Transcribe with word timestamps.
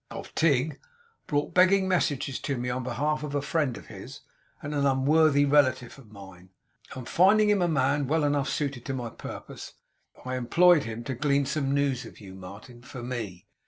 'Of 0.09 0.33
Tigg; 0.33 0.79
brought 1.27 1.53
begging 1.53 1.87
messages 1.87 2.39
to 2.39 2.57
me 2.57 2.71
on 2.71 2.81
behalf 2.81 3.21
of 3.21 3.35
a 3.35 3.39
friend 3.43 3.77
of 3.77 3.85
his, 3.85 4.21
and 4.59 4.73
an 4.73 4.83
unworthy 4.83 5.45
relative 5.45 5.99
of 5.99 6.09
mine; 6.11 6.49
and 6.95 7.07
finding 7.07 7.51
him 7.51 7.61
a 7.61 7.67
man 7.67 8.07
well 8.07 8.23
enough 8.23 8.49
suited 8.49 8.83
to 8.85 8.95
my 8.95 9.11
purpose, 9.11 9.73
I 10.25 10.37
employed 10.37 10.85
him 10.85 11.03
to 11.03 11.13
glean 11.13 11.45
some 11.45 11.71
news 11.75 12.03
of 12.07 12.19
you, 12.19 12.33
Martin, 12.33 12.81
for 12.81 13.03
me. 13.03 13.45